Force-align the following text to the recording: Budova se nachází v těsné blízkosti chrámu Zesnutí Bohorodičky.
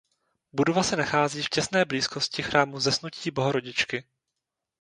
Budova 0.53 0.83
se 0.83 0.95
nachází 0.95 1.43
v 1.43 1.49
těsné 1.49 1.85
blízkosti 1.85 2.43
chrámu 2.43 2.79
Zesnutí 2.79 3.31
Bohorodičky. 3.31 4.03